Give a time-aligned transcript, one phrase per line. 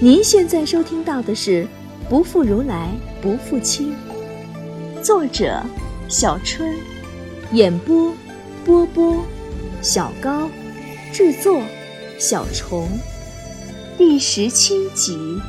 [0.00, 1.62] 您现在收听到的是
[2.08, 2.90] 《不负如来
[3.22, 3.94] 不负卿》，
[5.02, 5.62] 作者
[6.08, 6.74] 小春，
[7.52, 8.12] 演播
[8.64, 9.24] 波波，
[9.80, 10.50] 小高，
[11.12, 11.62] 制作
[12.18, 12.88] 小虫，
[13.96, 15.40] 第十七集。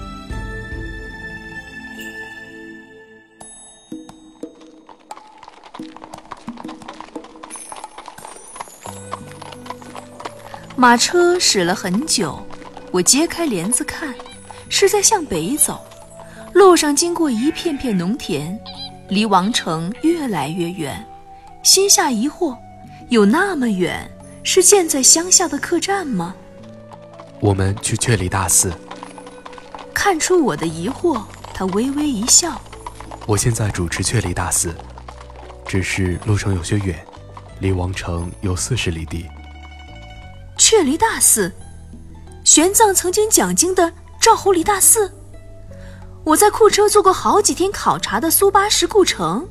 [10.77, 12.39] 马车驶了很久，
[12.91, 14.14] 我揭开帘子看，
[14.78, 15.79] 是在向北走。
[16.52, 18.60] 路上经过一片片农田，
[19.07, 21.01] 离王城越来越远，
[21.64, 22.57] 心下疑惑：
[23.07, 24.06] 有那么远？
[24.43, 26.36] 是建在乡下的客栈吗？
[27.39, 28.74] 我们去阙里大寺。
[29.93, 31.23] 看出我的疑惑，
[31.54, 32.62] 他微微一笑
[33.26, 34.76] ：“我现在主持阙里大寺，
[35.66, 37.02] 只是路程有些远，
[37.59, 39.26] 离王城有四十里地。”
[40.59, 41.50] 阙离大寺，
[42.44, 43.92] 玄奘曾经讲经的
[44.25, 45.14] 赵侯李大寺。
[46.23, 49.48] 我在库车做过好几天考察的苏巴什故城。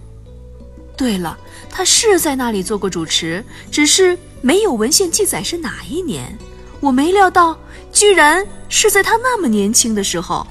[0.97, 1.39] 对了，
[1.71, 6.37] 他是在那里做过主持，只是没有文献记载是哪一年。
[6.81, 7.57] 我没料到，
[7.93, 10.45] 居然是在他那么年轻的时候，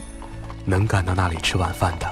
[0.63, 2.09] 能赶到那里吃晚饭的。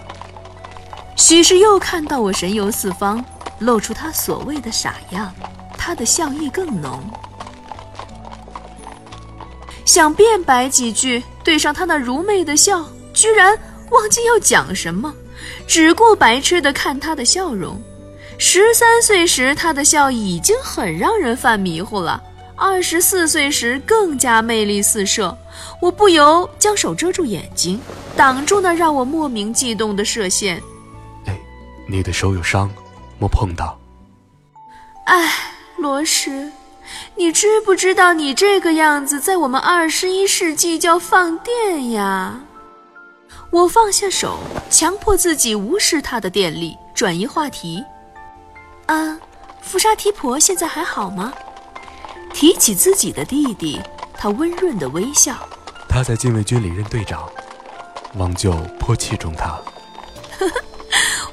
[1.16, 3.24] 许是又看到我神游四方，
[3.60, 5.34] 露出他所谓的傻样，
[5.78, 7.02] 他的笑意更浓。
[9.86, 13.58] 想辩白几句，对上他那如媚的笑，居然
[13.90, 15.14] 忘记要讲什么，
[15.68, 17.82] 只顾白痴的看他的笑容。
[18.38, 22.22] 十三岁时他的笑已经很让人犯迷糊了，
[22.56, 25.38] 二十四岁时更加魅力四射。
[25.80, 27.80] 我不由将手遮住眼睛，
[28.16, 30.62] 挡住那让我莫名悸动的射线。
[31.26, 31.40] 哎，
[31.88, 32.70] 你的手有伤，
[33.20, 33.80] 莫碰到。
[35.06, 35.32] 哎，
[35.78, 36.52] 罗什。
[37.16, 42.42] 你知不知道，你这个样子在我们二十一世纪叫放电呀？
[43.50, 44.40] 我放下手，
[44.70, 47.84] 强迫自己无视他的电力，转移话题。
[48.86, 49.20] 啊，
[49.62, 51.34] 福沙提婆现在还好吗？
[52.34, 53.80] 提起自己的弟弟，
[54.14, 55.36] 他温润的微笑。
[55.90, 57.30] 他在禁卫军里任队长，
[58.16, 59.48] 王舅颇器重他。
[60.40, 60.52] 呵呵，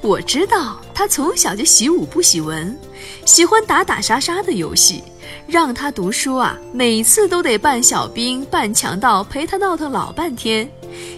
[0.00, 2.77] 我知道他从小就习武不习文，
[3.25, 5.04] 喜欢打打杀杀的游戏。
[5.48, 10.69] 让他读书啊，每次都得扮小兵、扮强盗陪他闹腾老半天。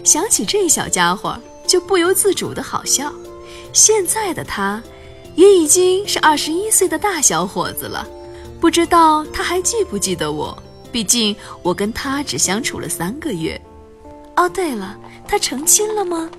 [0.04, 1.36] 想起这小家伙，
[1.66, 3.12] 就不由自主的好笑。
[3.72, 4.80] 现在的他，
[5.34, 8.06] 也已经是二十一岁的大小伙子了。
[8.60, 10.56] 不知道他还记不记得我？
[10.92, 13.60] 毕竟我跟他只相处了三个月。
[14.36, 16.30] 哦，对了，他成亲了吗？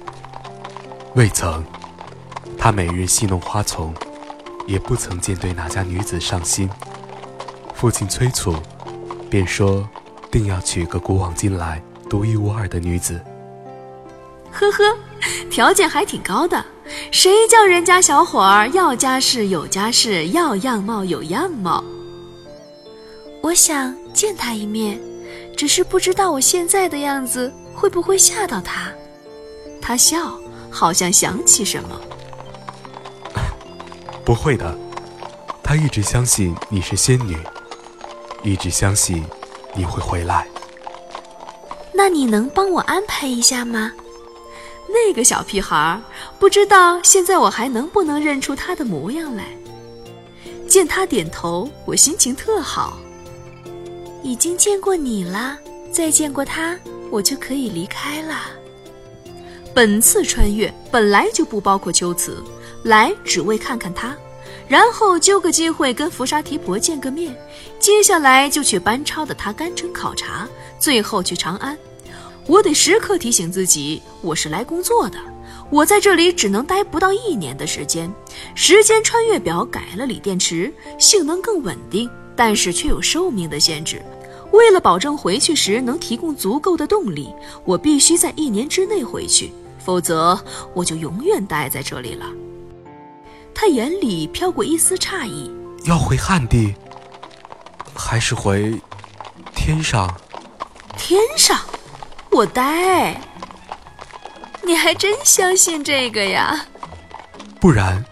[1.16, 1.62] 未曾。
[2.58, 3.94] 他每日戏弄花丛，
[4.66, 6.70] 也不曾见对哪家女子上心。
[7.82, 8.54] 父亲催促，
[9.28, 9.90] 便说
[10.30, 13.20] ：“定要娶个古往今来独一无二的女子。”
[14.54, 14.96] 呵呵，
[15.50, 16.64] 条件还挺高的。
[17.12, 21.84] 谁叫人家小伙儿要家世有家世，要样貌有样貌？
[23.42, 25.02] 我想见他一面，
[25.58, 28.92] 只是不知道我现在的样子会不会吓到他。
[29.82, 30.40] 他笑，
[30.70, 32.00] 好像想起什么。
[34.24, 34.78] 不会的，
[35.64, 37.36] 他一直相信你是仙女。
[38.44, 39.24] 一直相信
[39.76, 40.48] 你会回来。
[41.94, 43.92] 那你能帮我安排一下吗？
[44.88, 46.02] 那个小屁孩儿
[46.38, 49.46] 不知道现在我还能不能认出他的模样来。
[50.68, 52.98] 见他点头，我心情特好。
[54.24, 55.58] 已经见过你了，
[55.92, 56.78] 再见过他，
[57.10, 58.36] 我就可以离开了。
[59.74, 62.44] 本次穿越本来就不包括秋瓷，
[62.84, 64.16] 来只为看看他。
[64.72, 67.36] 然后揪个机会跟福沙提婆见个面，
[67.78, 70.48] 接下来就去班超的他甘城考察，
[70.80, 71.78] 最后去长安。
[72.48, 75.18] 我得时刻提醒自己，我是来工作的，
[75.70, 78.10] 我在这里只能待不到一年的时间。
[78.56, 84.02] 时间穿越表改了锂电池，性能更稳定，但是却有寿命的限制。
[84.54, 87.28] 为了保证回去时能提供足够的动力，
[87.66, 89.52] 我必须在一年之内回去，
[89.84, 90.40] 否则
[90.74, 92.26] 我就永远待在这里了。
[93.64, 95.54] 他眼里飘过一丝诧异，
[95.84, 96.74] 要回汉地，
[97.96, 98.74] 还是回
[99.54, 100.12] 天上？
[100.98, 101.60] 天上，
[102.32, 103.22] 我呆。
[104.64, 106.66] 你还真相信这个呀？
[107.60, 108.04] 不然，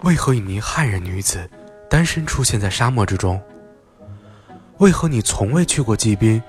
[0.00, 1.46] 为何一名汉人女子
[1.90, 3.38] 单身出现在沙漠之中？
[4.78, 6.42] 为何你从未去过祭宾，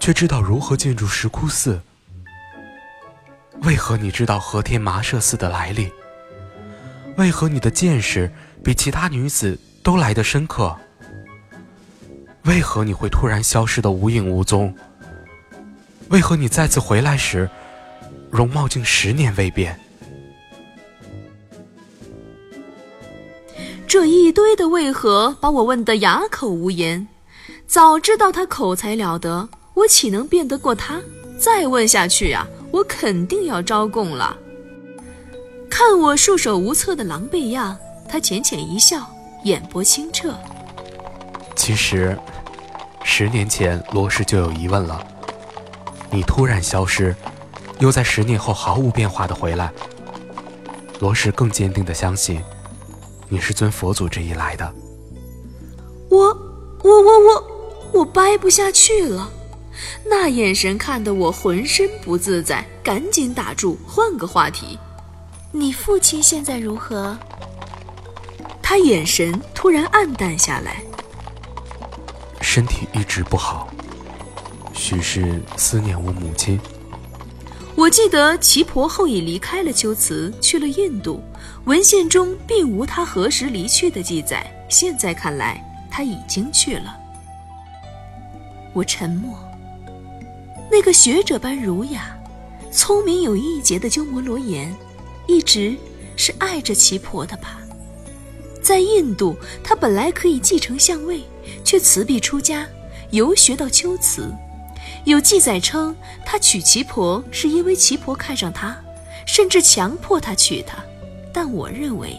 [0.00, 1.78] 却知道如何进入石窟寺？
[3.64, 5.92] 为何你知道和田麻舍寺的来历？
[7.16, 8.30] 为何你的见识
[8.62, 10.76] 比其他女子都来得深刻？
[12.44, 14.74] 为何你会突然消失的无影无踪？
[16.08, 17.48] 为何你再次回来时，
[18.30, 19.78] 容貌竟十年未变？
[23.86, 27.06] 这一堆的为何把我问得哑口无言。
[27.66, 31.00] 早知道他口才了得，我岂能辩得过他？
[31.38, 34.36] 再问下去呀，我肯定要招供了。
[35.76, 37.76] 看我束手无策的狼狈样，
[38.08, 39.04] 他浅浅一笑，
[39.42, 40.32] 眼波清澈。
[41.56, 42.16] 其实，
[43.02, 45.04] 十年前罗氏就有疑问了。
[46.12, 47.12] 你突然消失，
[47.80, 49.72] 又在十年后毫无变化的回来，
[51.00, 52.40] 罗氏更坚定的相信，
[53.28, 54.72] 你是遵佛祖之意来的。
[56.08, 56.28] 我，
[56.84, 57.44] 我，我，我。
[57.94, 59.28] 我掰不下去了，
[60.08, 64.78] 那眼神看得我浑身不自在，赶紧打住，换个话题。
[65.56, 67.16] 你父亲现在如何？
[68.60, 70.82] 他眼神突然暗淡下来，
[72.40, 73.68] 身体一直不好，
[74.72, 76.58] 许是思念我母亲。
[77.76, 81.22] 我记得齐婆后已离开了秋瓷，去了印度，
[81.66, 84.44] 文献中并无他何时离去的记载。
[84.68, 86.96] 现在看来，他已经去了。
[88.72, 89.38] 我沉默。
[90.68, 92.18] 那个学者般儒雅、
[92.72, 94.74] 聪明有一节的鸠摩罗言，
[95.26, 95.76] 一直
[96.16, 97.60] 是爱着齐婆的吧？
[98.62, 101.22] 在印度，他本来可以继承相位，
[101.64, 102.66] 却辞璧出家，
[103.10, 104.32] 游学到秋瓷。
[105.04, 105.94] 有记载称，
[106.24, 108.76] 他娶齐婆是因为齐婆看上他，
[109.26, 110.82] 甚至强迫他娶她。
[111.32, 112.16] 但我认为。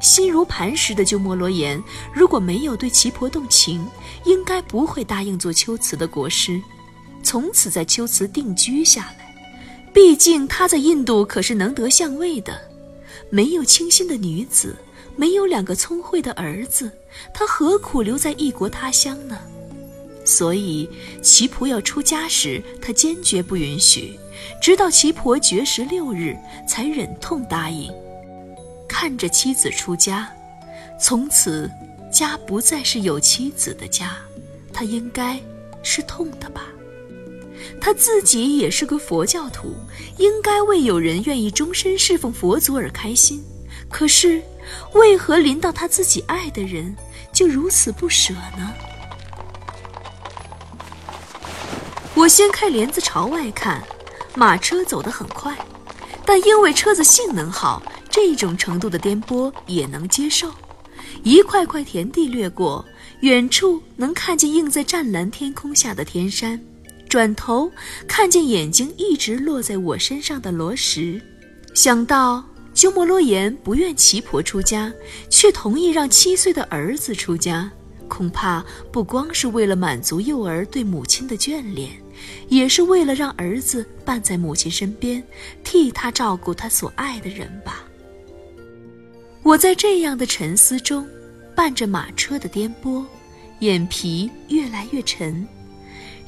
[0.00, 1.80] 心如磐石的鸠摩罗言，
[2.12, 3.86] 如果没有对齐婆动情，
[4.24, 6.60] 应该不会答应做秋瓷的国师，
[7.22, 9.21] 从此在秋瓷定居下来。
[9.92, 12.58] 毕竟他在印度可是能得相位的，
[13.30, 14.74] 没有倾心的女子，
[15.16, 16.90] 没有两个聪慧的儿子，
[17.34, 19.38] 他何苦留在异国他乡呢？
[20.24, 20.88] 所以
[21.20, 24.18] 齐婆要出家时，他坚决不允许，
[24.62, 26.36] 直到齐婆绝食六日，
[26.66, 27.92] 才忍痛答应。
[28.88, 30.32] 看着妻子出家，
[31.00, 31.70] 从此
[32.12, 34.16] 家不再是有妻子的家，
[34.72, 35.40] 他应该
[35.82, 36.68] 是痛的吧？
[37.80, 39.74] 他自己也是个佛教徒，
[40.18, 43.42] 应该为有人愿意终身侍奉佛祖而开心。
[43.88, 44.42] 可是，
[44.94, 46.94] 为何临到他自己爱的人，
[47.32, 48.72] 就如此不舍呢？
[52.14, 53.82] 我掀开帘子朝外看，
[54.34, 55.56] 马车走得很快，
[56.24, 57.82] 但因为车子性能好。
[58.10, 60.52] 这种程度的颠簸也能接受，
[61.22, 62.84] 一块块田地掠过，
[63.20, 66.62] 远处能看见映在湛蓝天空下的天山，
[67.12, 67.70] 转头
[68.08, 71.20] 看见眼睛一直落在我身上的罗什，
[71.74, 72.42] 想到
[72.72, 74.90] 鸠摩罗言不愿齐婆出家，
[75.28, 77.70] 却同意让七岁的儿子出家，
[78.08, 81.90] 恐怕不光是为了满足幼儿对母亲的眷恋，
[82.48, 85.22] 也是为了让儿子伴在母亲身边，
[85.62, 87.84] 替他照顾他所爱的人吧。
[89.42, 91.06] 我在这样的沉思中，
[91.54, 93.04] 伴着马车的颠簸，
[93.58, 95.46] 眼皮越来越沉。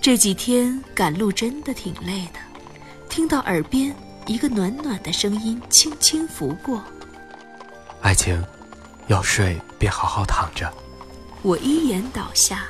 [0.05, 2.39] 这几天赶路真的挺累的。
[3.09, 3.97] 听到耳边
[4.27, 6.85] 一个暖暖的声音轻轻拂过
[8.05, 8.45] ：“爱情，
[9.07, 10.71] 要睡便好好躺着。”
[11.41, 12.67] 我一眼倒下，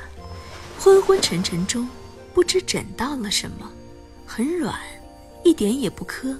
[0.79, 1.85] 昏昏沉沉中，
[2.33, 3.69] 不知枕到了什么，
[4.25, 4.73] 很软，
[5.43, 6.39] 一点也不磕，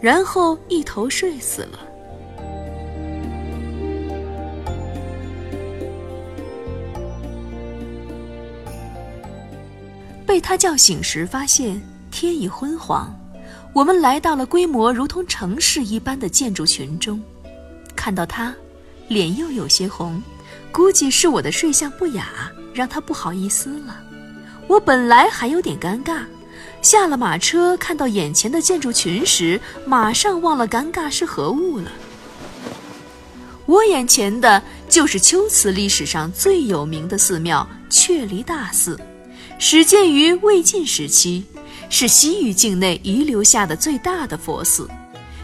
[0.00, 1.78] 然后一头睡死了。
[10.32, 11.78] 被他叫醒时，发现
[12.10, 13.14] 天已昏黄。
[13.74, 17.22] 我们来到了规模如同城市一般的建筑群中，
[17.94, 18.54] 看到他，
[19.08, 20.22] 脸又有些红，
[20.72, 24.00] 估计是我的睡相不雅，让他不好意思了。
[24.68, 26.22] 我本来还有点尴尬，
[26.80, 31.92] 下了马车，看到眼前的建筑群时，马上忘了尴尬是何物了。
[33.66, 38.98] 我眼前的就是秋瓷历史上最有名的寺庙却离大寺。
[39.64, 41.44] 始建于魏晋时期，
[41.88, 44.88] 是西域境内遗留下的最大的佛寺。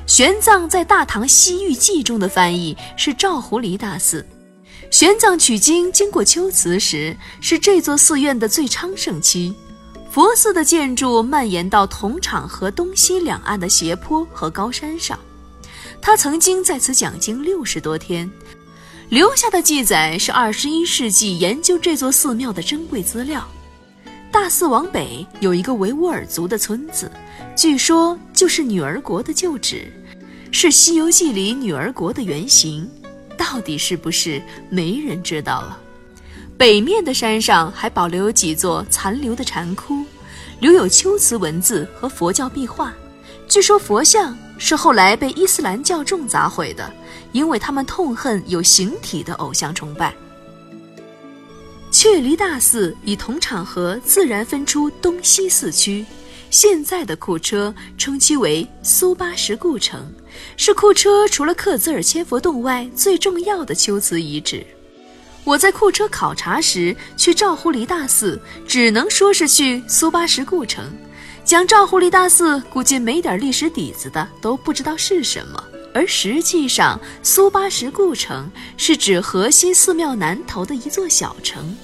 [0.08, 4.26] 玄奘在《大唐西域记》中的翻译是赵狐狸大寺。
[4.90, 9.54] 玄奘取经经过龟兹时，是这座寺院的最昌盛期。
[10.10, 15.16] 佛寺的建筑蔓延到铜场河东西两岸的斜坡和高山上。
[16.02, 18.28] 他曾经在此讲经六十多天，
[19.10, 23.48] 留下的记载是二十一世纪研究这座寺庙的珍贵资料。
[24.30, 27.11] 大寺往北有一个维吾尔族的村子，
[27.56, 29.90] 据说就是女儿国的旧址，
[30.52, 32.88] 是《西游记》里女儿国的原型。
[33.37, 35.78] 到底是不是，没人知道了。
[36.58, 40.04] 北面的山上还保留有几座残留的禅窟，
[40.61, 42.92] 留有秋瓷文字和佛教壁画。
[43.49, 46.92] 据说佛像是后来被伊斯兰教众砸毁的，
[47.32, 50.12] 因为他们痛恨有形体的偶像崇拜。
[51.99, 56.07] 雀离大寺以同场合自然分出东西四区，
[56.49, 60.09] 现在的库车称其为苏巴什故城，
[60.57, 64.64] 是库车除了克孜尔千佛洞外最重要的秋瓷遗址。
[65.43, 70.88] 我在库车考察时去赵胡离大寺，只能说是去苏巴什故城。
[71.45, 75.64] 讲赵胡离大寺，估计没点历史底子的都不知道是什么。
[75.93, 81.76] 而实际上，苏巴什故城是指河西寺庙南头的一座小城，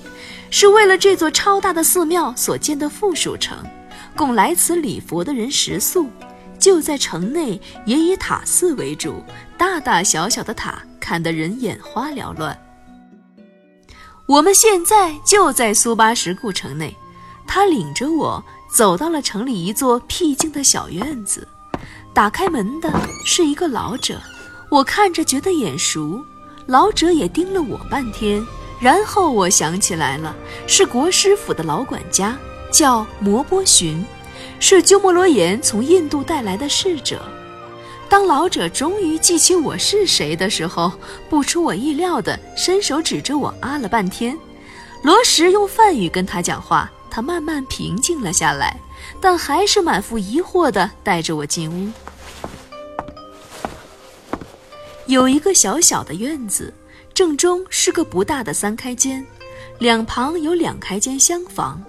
[0.57, 3.59] 是为了这座超大的寺庙所建的附属城，
[4.15, 6.09] 供来此礼佛的人食宿。
[6.61, 9.21] 就在城内，也以塔寺为主，
[9.59, 12.57] 大大小小的塔看得人眼花缭乱。
[14.27, 16.97] 我们现在就在苏巴什故城内，
[17.49, 18.41] 他领着我。
[18.73, 21.47] 走到了城里一座僻静的小院子，
[22.13, 22.93] 打开门的
[23.25, 24.21] 是一个老者，
[24.69, 26.25] 我看着觉得眼熟，
[26.67, 28.45] 老者也盯了我半天，
[28.81, 30.35] 然后我想起来了，
[30.67, 32.37] 是国师府的老管家，
[32.71, 34.05] 叫摩波寻，
[34.61, 37.23] 是鸠摩罗言从印度带来的侍者。
[38.09, 40.93] 当老者终于记起我是谁的时候，
[41.31, 44.37] 不出我意料的伸手指着我，啊了半天。
[45.03, 46.91] 罗什用梵语跟他讲话。
[47.11, 48.77] 他慢慢平静了下来，
[49.21, 51.93] 但还是满腹疑惑地带着我进屋。
[55.07, 56.75] 有一个小小的院子，
[57.15, 59.25] 正中是个不大的三开间，
[59.79, 61.81] 两旁有两开间厢房，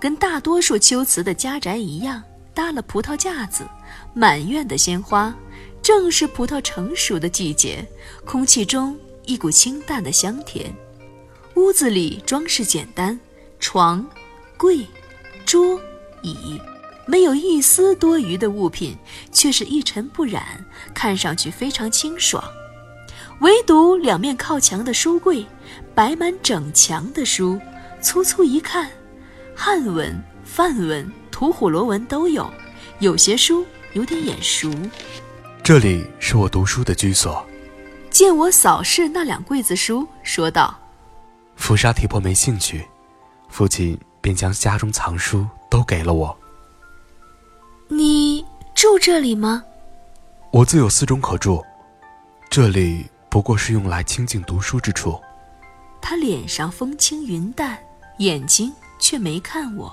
[0.00, 2.20] 跟大多数秋瓷的家宅一样，
[2.52, 3.64] 搭了葡萄架子，
[4.12, 5.32] 满院的鲜花。
[5.80, 7.84] 正是葡萄成熟的季节，
[8.24, 10.74] 空气中一股清淡的香甜。
[11.54, 13.18] 屋子里装饰简单，
[13.60, 14.04] 床。
[14.56, 14.86] 柜、
[15.44, 15.80] 桌、
[16.22, 16.60] 椅，
[17.04, 18.96] 没有一丝多余的物品，
[19.32, 22.42] 却是一尘不染，看上去非常清爽。
[23.42, 25.44] 唯独两面靠墙的书柜，
[25.96, 27.60] 摆满整墙的书，
[28.00, 28.88] 粗粗一看，
[29.54, 32.48] 汉文、梵文、吐火罗文都有，
[33.00, 34.70] 有些书有点眼熟。
[35.62, 37.44] 这里是我读书的居所。
[38.10, 40.78] 见我扫视那两柜子书，说道
[41.56, 42.86] ：“福沙提婆没兴趣，
[43.48, 46.38] 父亲。”便将家中藏书都给了我。
[47.88, 49.64] 你住这里吗？
[50.52, 51.60] 我自有寺中可住，
[52.48, 55.18] 这里不过是用来清静读书之处。
[56.02, 57.78] 他脸上风轻云淡，
[58.18, 59.90] 眼睛却没看我。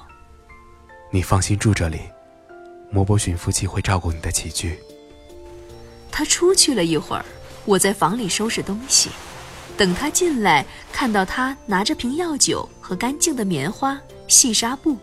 [1.09, 2.01] 你放心住这里，
[2.91, 4.77] 摩伯逊夫妻会照顾你的起居。
[6.11, 7.23] 他出去了一会儿，
[7.63, 9.09] 我在房里收拾东西。
[9.77, 13.97] 等他进来，看到他拿着瓶药酒和干净的棉花。
[14.27, 14.97] 细纱布，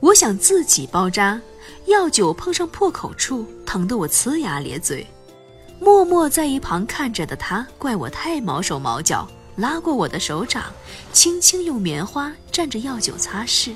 [0.00, 1.40] 我想自己包扎，
[1.86, 5.06] 药酒碰上破口处，疼得我呲牙咧嘴。
[5.80, 10.64] 默默在一旁看着的他，怪我太毛手毛脚，拉过我的手掌，
[11.12, 13.74] 轻轻用棉花蘸着药酒擦拭。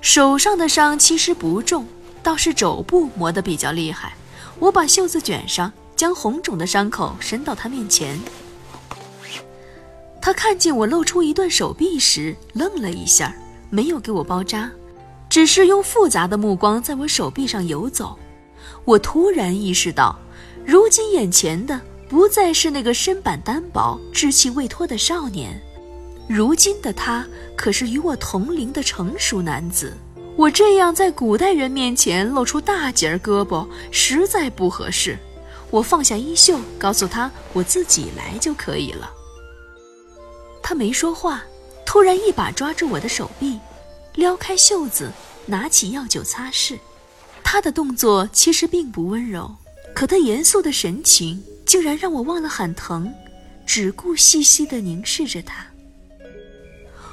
[0.00, 1.86] 手上的伤其实不重，
[2.22, 4.14] 倒是肘部磨得比较厉害。
[4.58, 8.18] 我把袖子卷上，将红肿的伤口伸到他面前。
[10.20, 13.34] 他看见我露出一段手臂时，愣了一下。
[13.68, 14.70] 没有给我包扎，
[15.28, 18.16] 只是用复杂的目光在我手臂上游走。
[18.84, 20.16] 我突然意识到，
[20.66, 25.62] 如今眼前的不再是那个身板单薄、稚气未脱的少年，
[26.28, 29.96] 如今的他可是与我同龄的成熟男子。
[30.36, 35.16] 我这样在古代人面前露出大截儿胳膊，实在不合适。
[35.70, 39.08] 我放下衣袖，告诉他我自己来就可以了。
[40.62, 41.44] 他没说话。
[41.86, 43.60] 突然一把抓住我的手臂，
[44.16, 45.12] 撩开袖子，
[45.46, 46.76] 拿起药酒擦拭。
[47.44, 49.54] 他的动作其实并不温柔，
[49.96, 53.10] 可他严肃的神情竟然让我忘了喊疼，
[53.64, 55.66] 只顾细细地凝视着他。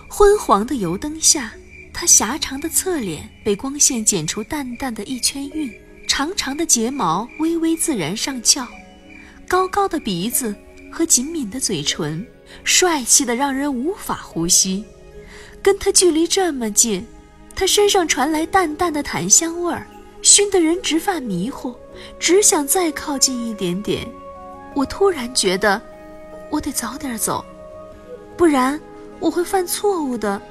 [0.10, 1.54] 昏黄的油灯下，
[1.94, 5.74] 他狭长的侧脸被光线剪出淡淡的一圈晕，
[6.10, 8.68] 长长的睫毛微微自然上翘，
[9.48, 10.54] 高高的鼻子
[10.92, 12.28] 和紧抿的嘴唇。
[12.66, 14.84] 帅气的让人无法呼吸，
[15.62, 17.08] 跟他距离这么近，
[17.56, 19.88] 他身上传来淡淡的檀香味儿，
[20.22, 21.74] 熏得人直犯迷糊，
[22.20, 24.08] 只想再靠近一点点。
[24.76, 25.82] 我突然觉得，
[26.50, 27.44] 我得早点走，
[28.36, 28.80] 不然
[29.20, 30.42] 我会犯错误的。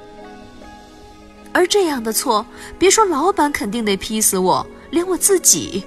[1.51, 2.45] 而这样的错，
[2.79, 5.83] 别说老板肯定得劈死我，连我自己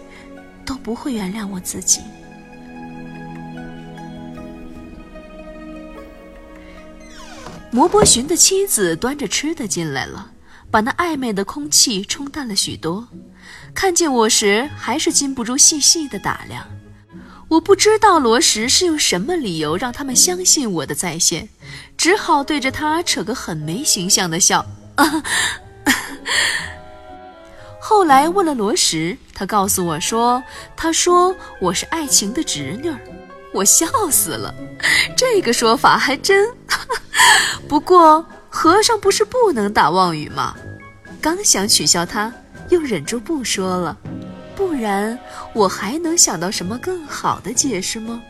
[0.64, 2.00] 都不会原谅我自己。
[7.72, 10.30] 摩波寻的妻子端着吃的进来了，
[10.70, 13.06] 把那暧昧的空气冲淡了许多。
[13.74, 16.66] 看见我时，还是禁不住细细的打量。
[17.48, 21.48] 我不知道罗什是用什么理由让他们相信我的在线，
[21.96, 24.66] 只好对着他扯个很没形象的笑。
[27.80, 30.42] 后来问了罗什，他告诉我说
[30.76, 32.92] ：“他说我是爱情的侄女。”
[33.54, 34.52] 我笑死了，
[35.16, 36.52] 这个说法还真。
[37.68, 40.56] 不过和尚不是不能打妄语吗？
[41.20, 42.32] 刚想取笑他，
[42.70, 43.94] 又忍住不说了。
[44.56, 45.16] 不然
[45.52, 48.22] 我还能想到什么更好的解释吗？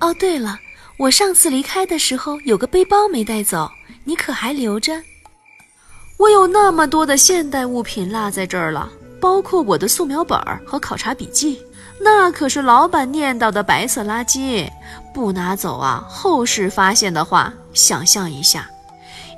[0.00, 0.58] 哦，对了，
[0.98, 3.70] 我上次离开的时候有个背包没带走，
[4.02, 5.00] 你可还留着？
[6.16, 11.62] 我有那么多的现代物品落在这儿了，包括我的素描本和考察笔记，
[12.00, 14.70] 那可是老板念叨的白色垃圾，
[15.14, 18.68] 不拿走啊，后世发现的话，想象一下。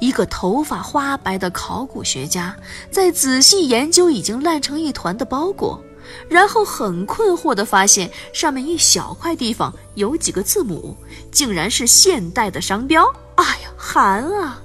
[0.00, 2.54] 一个头发花白的考古学家
[2.88, 5.82] 在仔细研究已经烂成一团的包裹，
[6.28, 10.96] 然后很困惑地发现上面一小块地方有几个字母，
[11.32, 13.04] 竟然是现代的商标。
[13.34, 14.62] 哎呀，寒啊！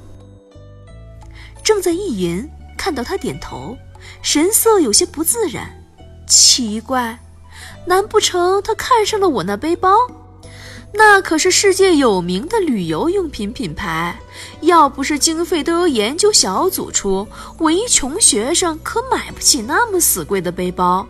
[1.63, 3.75] 正在意淫，看到他点头，
[4.21, 5.69] 神色有些不自然。
[6.27, 7.19] 奇怪，
[7.85, 9.93] 难不成他看上了我那背包？
[10.95, 14.15] 那可是世界有名的旅游用品品牌，
[14.61, 17.27] 要不是经费都由研究小组出，
[17.57, 21.05] 我一穷学生可买不起那么死贵的背包。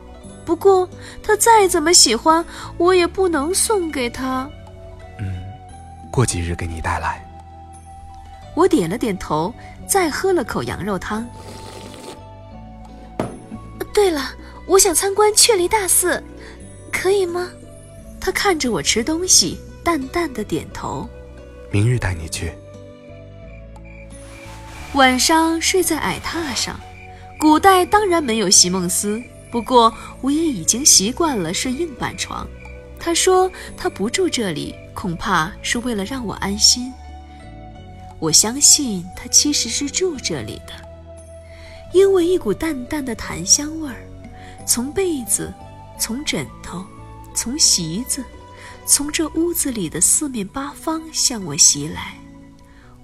[0.46, 0.88] 不过
[1.22, 2.44] 他再怎么喜欢，
[2.78, 4.50] 我也不能送给他。
[5.20, 5.42] 嗯，
[6.10, 7.22] 过几日给你带来。
[8.56, 9.54] 我点了点头，
[9.86, 11.28] 再喝了口羊肉汤。
[13.94, 14.36] 对了，
[14.66, 16.24] 我想参观雀离大寺，
[16.92, 17.50] 可以吗？
[18.20, 19.60] 他看着我吃东西。
[19.84, 21.10] 淡淡的点头，
[21.70, 22.54] 明日带你去。
[24.94, 26.80] 晚上睡在矮榻上，
[27.38, 29.22] 古代当然没有席梦思，
[29.52, 32.48] 不过我也已经习惯了睡硬板床。
[32.98, 36.94] 他说他不住这里，恐怕是为了让我安心。
[38.20, 40.74] 我相信他其实是住这里的，
[41.94, 44.04] 因为一股淡淡的檀香味儿，
[44.66, 45.54] 从被子，
[46.00, 46.84] 从枕头，
[47.36, 48.24] 从席子。
[48.86, 52.16] 从这屋子里的四面八方向我袭来，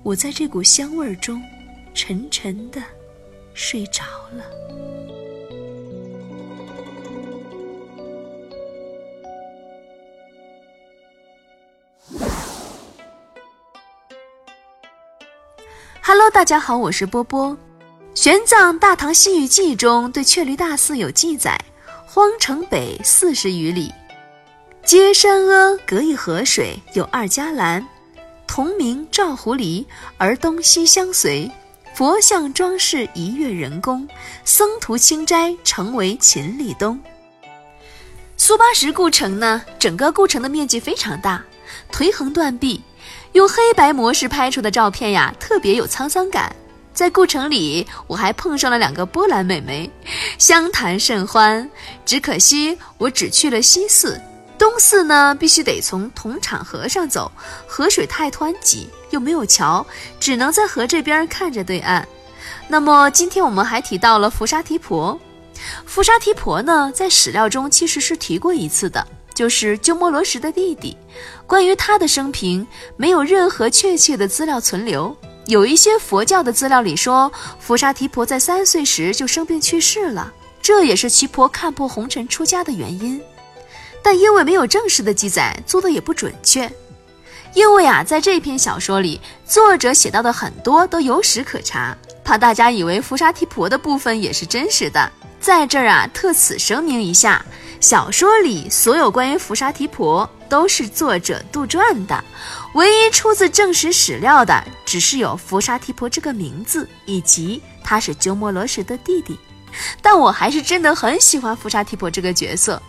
[0.04, 1.42] 我在这股香味儿中
[1.94, 2.82] 沉沉的
[3.54, 4.44] 睡着了。
[16.02, 17.58] Hello，大家好，我是波波。
[18.22, 21.58] 玄奘《大唐西域记》中对雀离大寺有记载：
[22.06, 23.90] 荒城北四十余里。
[24.84, 27.88] 接山阿隔一河水，有二伽蓝，
[28.46, 29.86] 同名赵狐狸，
[30.18, 31.50] 而东西相随。
[31.96, 34.06] 佛像装饰一月人工，
[34.44, 37.00] 僧徒清斋成为秦立东。
[38.36, 41.42] 苏巴什故城呢，整个故城的面积非常大，
[41.90, 42.82] 颓横断壁，
[43.32, 46.54] 用黑白模式拍出的照片呀，特别有沧桑感。
[46.94, 49.90] 在故城里，我还碰上了两个波兰美眉，
[50.38, 51.70] 相谈甚欢。
[52.06, 54.20] 只可惜我只去了西寺。
[54.58, 57.32] 东寺呢，必须得从铜场河上走，
[57.66, 59.86] 河水太湍急，又没有桥，
[60.20, 62.06] 只能在河这边看着对岸。
[62.68, 65.18] 那么今天我们还提到了伏沙提婆，
[65.86, 70.98] 伏沙提婆呢，在史料中其实是提过一次的，就是鸠摩罗什的弟弟。
[71.48, 75.16] 关于他的生平，没有任何确切的资料存留。
[75.50, 80.32] 有一些佛教的资料里说，福沙提婆在三岁时就生病去世了，
[80.62, 83.20] 这也是奇婆看破红尘出家的原因。
[84.04, 86.72] 但因为没有正式的记载，做的也不准确。
[87.56, 95.12] 因为啊，在这篇小说里，作者写到的很多都有史可查，怕大家以为福沙提婆的部分也是真实的。
[95.42, 97.44] 在这儿啊，特此声明一下，
[97.82, 102.24] 小说里所有关于福沙提婆都是作者杜撰的，
[102.74, 109.38] 唯一出自正史史料的，只是有伏沙提婆这个名字，以及他是鸠摩罗什的弟弟。
[110.02, 112.82] 但我还是真的很喜欢伏沙提婆这个角色。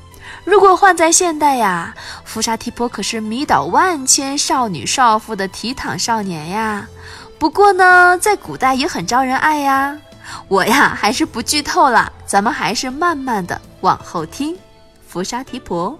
[0.45, 6.87] 如果换在现代呀，伏沙提婆可是迷倒万千少女少妇的提躺少年呀。
[7.39, 9.97] 不过呢，在古代也很招人爱呀。
[10.47, 14.57] 我呀，还是不剧透了，咱们还是慢慢的往后听。
[15.09, 15.99] 伏沙提婆。